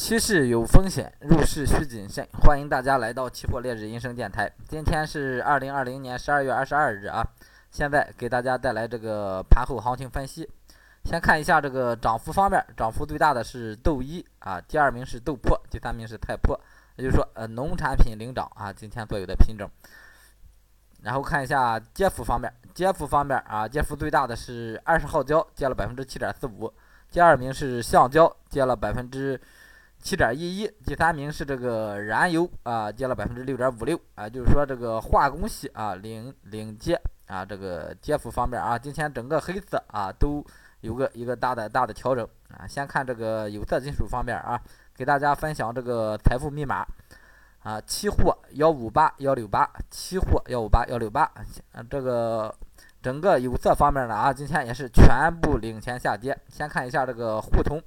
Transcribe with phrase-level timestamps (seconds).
[0.00, 2.26] 期市有风险，入市需谨慎。
[2.42, 4.50] 欢迎大家来到期货烈日音声电台。
[4.66, 7.22] 今天是二零二零年十二月二十二日啊。
[7.70, 10.48] 现在给大家带来这个盘后行情分析。
[11.04, 16.58] 先看一下这个涨幅方面，涨幅最大的是豆一啊，第二名是豆粕，第三名是菜粕。
[16.96, 19.70] 也就是说，呃，农产品领涨啊，今天所有的品种。
[21.02, 26.72] 然后看一下跌幅方面，跌幅方面啊，跌幅最大的是二十号胶，跌了百分之七点四五。
[27.10, 29.38] 第二名是橡胶，跌了百分之。
[30.02, 40.42] 七点一一，第三名是这个燃油啊，跌了百分之六点五六啊，就是说这个化工系啊领领跌啊，这个跌幅方面啊，今天整个黑色啊都
[40.80, 42.66] 有个一个大的大的调整啊。
[42.66, 44.58] 先看这个有色金属方面啊，
[44.96, 46.84] 给大家分享这个财富密码
[47.62, 51.30] 啊，期货幺五八幺六八，期货幺五八幺六八，
[51.90, 52.52] 这个
[53.02, 56.36] 整个有色方面呢啊，今天也是全部领先下跌。
[56.48, 57.78] 先看一下这个沪通。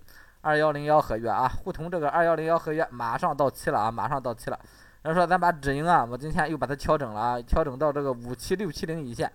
[0.43, 4.59] 二幺零幺合约啊，沪通这个二幺零幺合约马上到期了啊，马上到期了。
[5.03, 9.31] 人说咱把止盈啊，我今天又把它调整了啊，调整到这个五七六七零一线，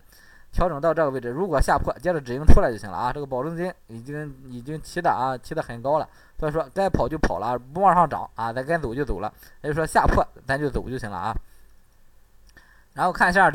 [0.53, 1.31] 调整到这个位置。
[1.31, 3.11] 如果下破，接着止盈出来就行了啊。
[3.11, 6.06] 这个保证金已经已经提的啊，提的很高了，
[6.39, 9.33] 所以说该跑就跑了，不往上涨啊，咱该走就走了。
[9.62, 11.34] 也就说下破咱就走就行了啊。
[12.92, 13.51] 然后看一下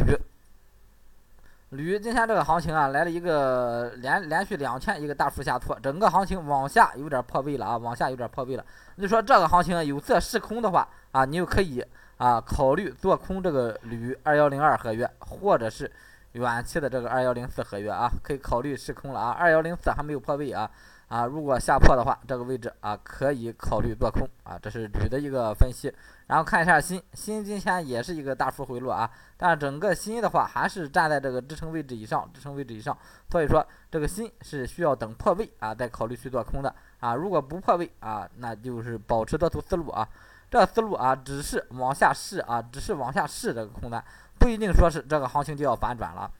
[1.73, 1.99] 铝。
[1.99, 8.65] 今天这个行情啊，来了一个连连续两天一个大幅下挫，整个行情往下有点破位了啊，往下有点破位了。
[8.95, 11.83] 你说这个行情有色是空的话啊，你就可以
[12.17, 15.91] 啊考虑做空这个铝二幺零二合约，或者是
[16.33, 19.31] 远期的这个二幺零四合约啊，可以考虑是空了啊。
[19.31, 20.69] 二幺零四还没有破位啊。
[21.13, 25.93] 啊，如果下破的话，这个位置啊可以考虑做空啊，这是铝的一个分析。
[26.25, 32.97] 然后看一下锌，锌今天也是一个大幅回落啊，但整个锌的话还是站在这个支撑位置以上，支撑位置以上，
[33.29, 37.13] 所以说这个锌是需要等破位啊再考虑去做空的啊。
[37.13, 40.09] 如果不破位啊，那就是保持多头思路啊。
[40.49, 44.03] 这思路啊只是往下试啊，只是往下试这个空单，
[44.39, 46.31] 不一定说是这个行情就要反转了。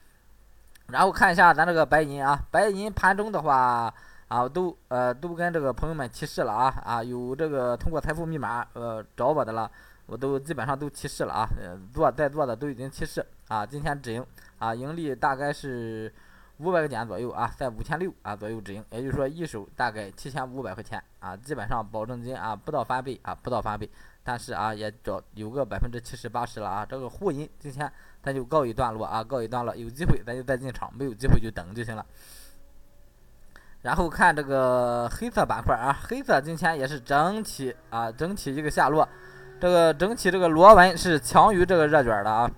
[0.88, 3.94] 然后看一下咱这个白银啊，白银盘中的话。
[4.34, 9.70] 啊，都呃都跟这个朋友们提示了啊啊，有这个通过财富密码呃找我的了，
[10.08, 14.26] 我都基本上都提示了啊，呃做在座的都已经提示啊，今天止盈
[14.58, 16.12] 啊，盈利大概是
[16.58, 23.88] 五百个点左右啊，在五千六啊左右止盈，也就是说一手大概七千五百块钱啊，基本上保证金啊不到翻倍啊不到翻倍，
[24.24, 27.92] 但是啊也找有个百分之七十八十了啊，这个沪银今天
[28.24, 32.04] 咱就告一段落啊，告一段落，有机会咱就再进场，没有机会就等就行了。
[33.84, 39.08] 然后看这个黑色板块啊，黑色今天也是整体啊，整体一个下落，
[39.60, 42.50] 这个整体这个螺纹是强于这个热卷的啊，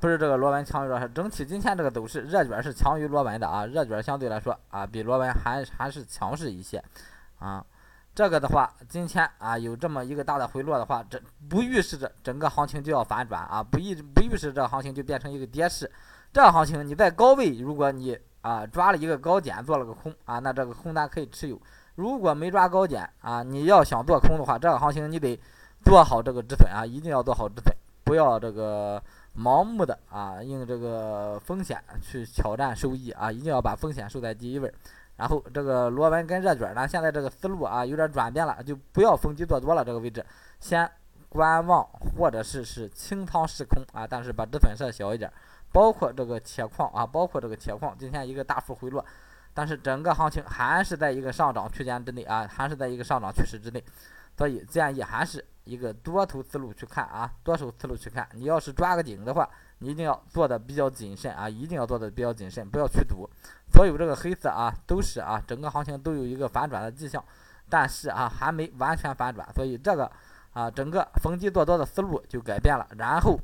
[0.00, 6.80] 不是这个螺纹强于热，整体今天这个走势热卷是强于螺纹的啊，热卷相对来说啊比螺纹还还是强势一些
[7.40, 7.64] 啊，
[8.14, 15.90] 这个的话今天啊有这么一个大的回落的话，这不预示着整个行情就要反转啊，不预不预示这行情就变成一个跌势，
[16.32, 21.58] 这行情你在高位，如果你啊，抓了一个高点做了个空啊，那这个空单可以持有。
[21.94, 25.38] 如果没抓高点啊，你要想做空的话，这个行情你得
[25.84, 29.02] 做好这个止损啊，一定要做好止损，不要这个
[29.38, 34.72] 盲目的啊，用这个风险去挑战收益啊，一定要把风险收在第一位。
[35.16, 40.24] 然后这个螺纹跟热卷呢，现在这个思路啊有点转变了，就不要逢低做多了，这个位置
[40.58, 40.90] 先
[41.28, 41.86] 观望
[42.16, 45.30] 或者是是清仓试空啊，但是把止损设小一点。
[45.72, 49.04] 包括这个铁矿啊，包括这个铁矿，今天一个大幅回落，
[49.54, 53.82] 但是整个行情还是在一个上涨区间之内啊，还是在一个上涨趋势之内，
[54.36, 58.28] 所以建议还是一个多头思路去看啊，多手思路去看。
[58.34, 63.28] 你要是抓个顶的话，你一定要做的比较谨慎啊，一定要做的比较谨慎，不要去赌。
[63.72, 67.24] 所有这个黑色啊，都是啊，整个行情都有一个反转的迹象，
[67.70, 70.10] 但是啊，还没完全反转，所以这个
[70.52, 73.38] 啊，整个逢低做多的思路就改变了，然后。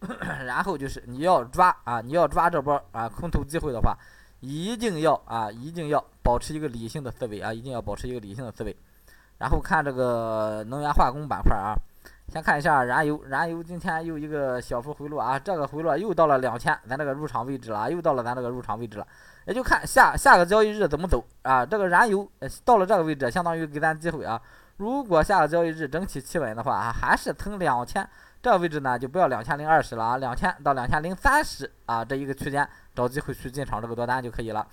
[0.46, 3.96] 然后就是你要抓啊，你要抓这波啊空头机会的话，
[4.40, 8.74] 一定要啊，一定要保持一个理性的思维啊，一定要保持一个理性的思维。
[9.38, 11.74] 然后看这个能源化工板块啊，
[12.28, 19.06] 先看一下燃油，燃油今天又一个小幅回落啊，这个回落又到了两千咱这个入场位置了，又到了咱这个入场位置了，
[19.46, 21.64] 也就看下下个交易日怎么走啊。
[21.64, 22.26] 这个燃油
[22.64, 24.40] 到了这个位置，相当于给咱机会啊。
[24.78, 28.08] 如果下个交易日整体企稳的话啊，还是蹭两千。
[28.42, 34.66] 这个位置呢，就不要两千零二十了啊，两千到两千零三十啊，这一个区间找机会去进场这个多单就可以了。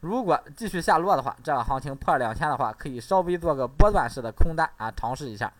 [0.00, 5.52] 如果继续下落的话，这个行情破两千的话，可以稍微做个波段式的空单啊，尝试一下。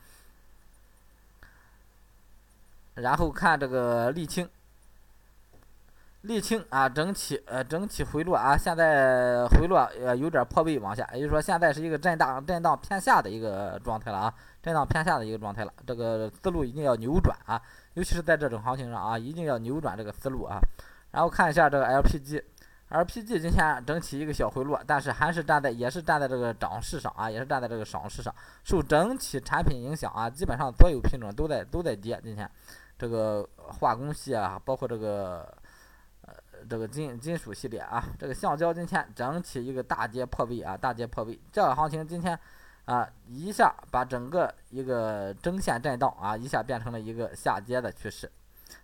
[2.95, 4.49] 然后看这个沥青，
[6.25, 17.63] 沥青啊，整体呃整体回落啊，现在回落呃有点破位往下，也就是说现在是一个震荡震荡偏下的一个状态了啊，震荡偏下的一个状态了，这个思路一定要扭转啊，
[17.95, 20.59] 尤其是在这种行情上啊，一定要扭转这个思路啊。
[21.13, 32.51] 然后看一下这个 LPG，LPG 今天整体一个小回落，但是还是站在也是站在这个涨势上啊，也是站在这个涨势上，受整体产品影响啊，基本上所有品种都在都在跌，今天
[32.99, 35.47] 这个化工系啊，包括这个。
[36.69, 41.39] 这个金金属系列啊，这个橡胶今天整体一个大跌破位啊，大跌破位。
[41.51, 42.39] 这个行情今天
[42.85, 48.31] 啊，一下把整个一个正线震荡啊，一下变成了一个下跌的趋势。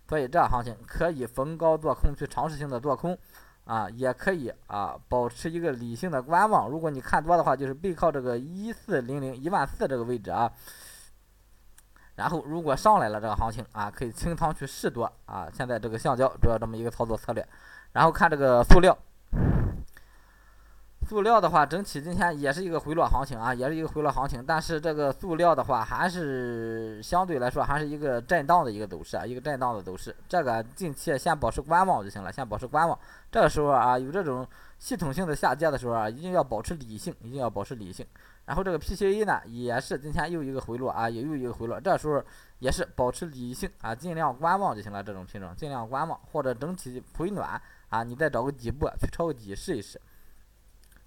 [0.07, 3.17] 所以这行情可以逢高做空，去尝试性的做空
[3.65, 6.67] 啊，也可以啊，保持一个理性的观望。
[6.67, 10.51] 如果你看多的话，就是背靠这个一四零零一万四这个位置啊。
[12.15, 15.47] 然后如果上来了这个行情啊，可以清仓去试多啊。
[15.53, 17.45] 现在这个橡胶主要这么一个操作策略。
[17.91, 18.97] 然后看这个塑料，
[21.07, 24.43] 塑料的话，整体今天也是一个回落行情啊，也是一个回落行情。
[24.45, 30.13] 但是这个塑料的话，还是相对来说还是一个震荡的一个走势啊，一个震荡的走势。
[30.27, 32.97] 这个近期先保持观望就行了，先保持观望。
[33.31, 34.45] 这个时候啊，有这种
[34.77, 38.05] 系统性的下跌的时候啊，一定要保持理性，一定要保持理性。
[38.45, 41.79] 然后这个 PCA 呢，也是今天又一个回落啊，也又一个回落。
[41.79, 42.23] 这时候
[42.59, 45.03] 也是保持理性啊，尽量观望就行了。
[45.03, 47.61] 这种品种尽量观望，或者整体回暖。
[47.89, 50.01] 啊，你再找个底部去抄底试一试，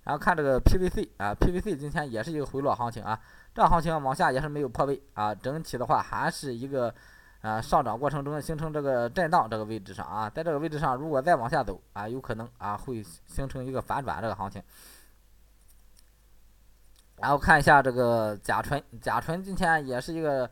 [0.05, 3.21] 然后看这个 PVC 啊，PVC 今天也是一个回落行情啊，
[3.53, 6.95] 这行情往下也是没有破位啊，整体的话还是一个
[7.43, 14.63] 啊上涨过程中形成这个震荡这个位置上啊，在这个位置上如果再往下走啊，有可能啊会形成一个反转这个行情。
[17.21, 20.49] 然后看一下这个甲醇，甲醇今天也是一个。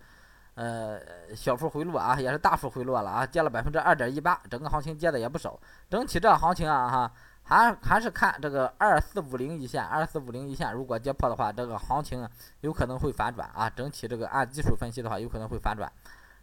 [0.57, 0.99] 呃，
[1.35, 5.61] 小幅回落啊，也是大幅回落了啊，跌了百分之二点一八，整个行情跌的也不少。
[5.91, 12.27] 整体这行情啊，哈，还还是看这个二四五零一线，二四五零一线如果跌破的话，这个行情
[12.63, 13.69] 有可能会反转啊。
[13.69, 15.93] 整体这个按技术分析的话，有可能会反转。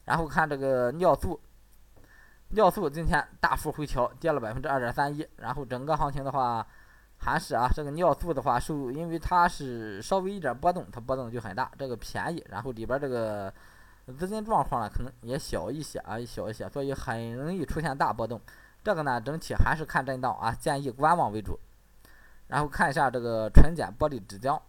[0.05, 1.41] 然后看这个尿素，
[2.49, 5.27] 尿素今天大幅回调，跌了百分之二点三一。
[5.37, 6.63] 然后整个行情的话，
[7.23, 11.71] 还是啊，这个尿素的话受，因为它是稍微一点波动，它波动就很大。
[11.77, 13.53] 这个便宜，然后里边这个。
[14.19, 18.37] 资金状况呢，可能也小一些啊，小一些，所以很容易出现大波动。
[18.83, 21.57] 这个呢，整体还是看震荡啊，建议观望为主。
[22.49, 24.59] 然后看一下这个纯碱玻璃纸浆，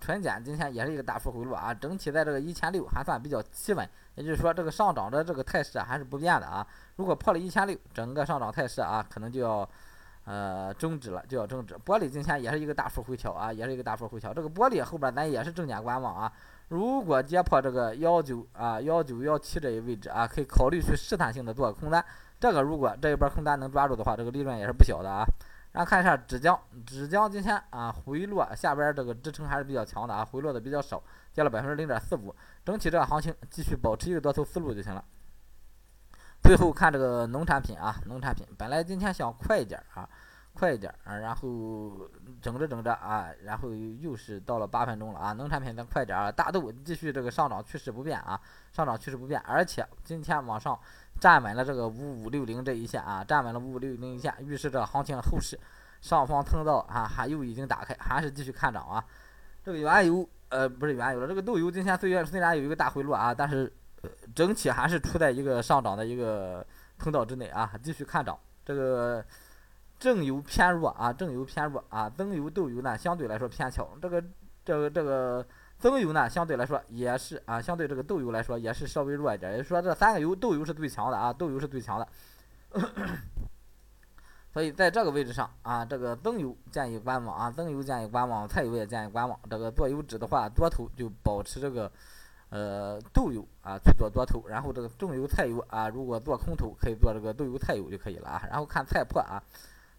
[0.00, 6.66] 纯碱今天也是一个大幅回落啊，整体在这个一千六还算比较企稳，也就是说这个上涨的这个态势还是不变的啊。
[6.96, 9.68] 如果破了一千六，整个上涨态势啊，可能就要
[10.26, 11.74] 呃终止了，就要终止。
[11.86, 14.34] 玻璃今天也是一个大幅回调啊，也是一个大幅回调。
[14.34, 16.30] 这个玻璃后边咱也是重点观望啊。
[16.68, 22.04] 如果跌破这个幺九啊幺九幺七这一位置啊，可以考虑去试探性的做空单。
[22.38, 25.24] 这个如果这一波空单能抓住的话，这个利润也是不小的啊。
[25.72, 31.00] 然后看一下纸浆，纸浆今天啊回落，下边这个支撑还是比较强的啊，回落的比较少，
[31.34, 32.34] 跌了百分之零点四五。
[32.64, 35.04] 整体这个行情继续保持一个多头思路就行了。
[36.46, 40.08] 最后看这个农产品啊，农产品本来今天想快一点啊。
[40.58, 42.08] 快一点啊，然后
[42.40, 43.68] 整着整着啊，然后
[44.00, 45.34] 又是到了八分钟了啊。
[45.34, 48.40] 农产品咱快点啊，大豆继续这个上涨趋势不变啊，
[48.72, 50.74] 上涨趋势不变，而且今天往上
[51.20, 55.60] 站稳了这个五五六零这一线啊，站稳了五五六零一线，预示着行情后市
[56.00, 59.04] 上方通道啊还又已经打开，还是继续看涨啊。
[59.62, 63.70] 这个原油呃不是原油了，这个豆油今天虽然虽然有一个大回落啊，但是
[64.34, 66.66] 整体还是处在一个上涨的一个
[66.98, 68.38] 通道之内啊，继续看涨。
[68.64, 69.24] 这个。
[69.98, 74.22] 正油偏弱啊，正油偏弱啊，增油豆油呢相对来说偏强，这个
[74.62, 75.42] 这个这个
[75.78, 82.08] 增油呢相对来说也是啊，相对这个豆油来说也是稍微弱一点，也就是说这三个油豆油是最强的啊，豆油是最强的，
[84.52, 91.90] 所以在这个位置上啊，这个增油建议观望啊，增油建议观望，菜油也建议观望，这个做油脂的话多头就保持这个
[92.50, 99.42] 呃豆油啊去做多头，然后这个重油菜油啊如果做空头可以做这个豆油菜油就可以了啊，然后看菜粕啊。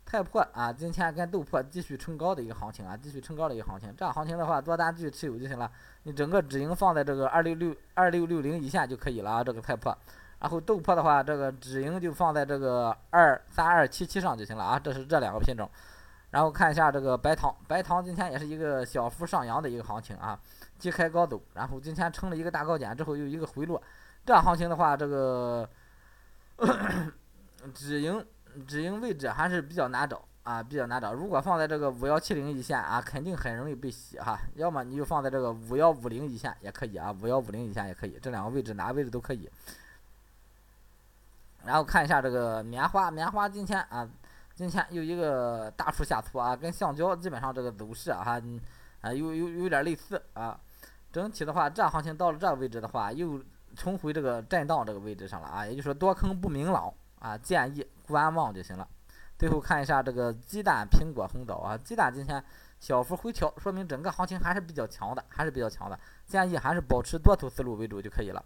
[0.10, 3.94] 菜粕啊，今天跟豆粕继续冲高的一个行情啊，继续冲高的一个行情。
[3.98, 5.70] 这样行情的话，多单继续持有就行了。
[6.04, 9.94] 你整个止盈放在这个二六六二六六零一线就可以了啊，这个菜粕。
[10.40, 14.80] 然后豆粕的话，这个止盈就放在这个二三二七七上就行了啊。
[14.80, 15.70] 这是这两个品种。
[16.32, 20.40] 然后看一下这个白糖，白糖今天也是一个小幅上扬的一个行情啊，
[20.80, 21.42] 低开高走。
[21.54, 23.82] 然后今天撑了一个大高点之后又一个回落。
[24.26, 25.70] 这样行情的话，这个
[27.74, 28.26] 止盈。
[28.66, 31.14] 止盈位置还是比较难找啊，比较难找。
[31.14, 34.40] 如果放在这个五幺七零一线啊，肯定很容易被洗哈。
[34.56, 39.48] 要么你就放在这个五幺五零一线也可以啊，五幺五零一线也可以，这两个位置哪个位置都可以。
[41.66, 44.10] 然后看一下这个棉花，棉花今天啊，
[44.58, 48.42] 今天有一个大幅下挫啊，跟橡胶基本上这个走势啊，
[49.02, 50.60] 啊有有有点类似啊。
[51.14, 53.40] 整体的话，这行情到了这个位置的话，又
[53.76, 58.88] 重回这个震荡这个位置上了啊，也就是说多空不明朗啊，建议观望就行了。
[59.38, 62.44] 最后看一下这个鸡蛋、苹果、红枣啊，鸡蛋今天
[62.80, 68.44] 小幅回调，说明整个行情还是比较强的，还是比较强的，建议还是保持多头思路为主就可以了。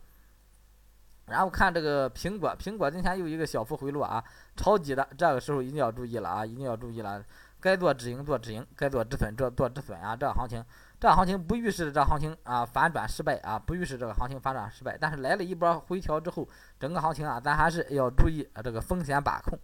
[1.28, 4.22] 然后看这个苹果，苹果今天又一个小幅回落啊，
[4.56, 7.24] 超级的，这个时候一定要注意了啊，一定要注意了，
[7.60, 10.66] 该做止盈做止盈，该做止损做做止损啊，这个行情，
[11.00, 16.46] 这个行情不预示这行情啊反转失败啊，不预示这个行情反转失败，但是来了一波回调之后，
[16.80, 19.58] 整个行情啊，咱还是要注意啊这个风险把控。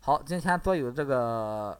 [0.00, 1.76] 好，今天所有这个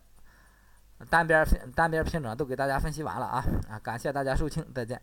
[1.08, 5.00] 单边单边品种都给大家分析完了啊啊，感谢大家收听，再见。